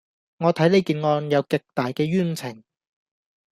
[0.39, 2.63] 我睇呢件案有極大嘅冤情